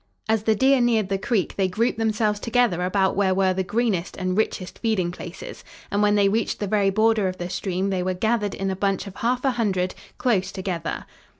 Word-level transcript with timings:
As 0.27 0.41
the 0.45 0.55
deer 0.55 0.81
neared 0.81 1.09
the 1.09 1.19
creek 1.19 1.55
they 1.57 1.67
grouped 1.67 1.99
themselves 1.99 2.39
together 2.39 2.81
about 2.83 3.15
where 3.15 3.35
were 3.35 3.53
the 3.53 3.63
greenest 3.63 4.17
and 4.17 4.35
richest 4.35 4.79
feeding 4.79 5.11
places, 5.11 5.63
and 5.91 6.01
when 6.01 6.15
they 6.15 6.27
reached 6.27 6.59
the 6.59 6.65
very 6.65 6.89
border 6.89 7.27
of 7.27 7.37
the 7.37 7.51
stream 7.51 7.91
they 7.91 8.01
were 8.01 8.15
gathered 8.15 8.55
in 8.55 8.71
a 8.71 8.75
bunch 8.75 9.05
of 9.05 9.17
half 9.17 9.45
a 9.45 9.51
hundred, 9.51 9.93
close 10.17 10.51
together. 10.51 11.05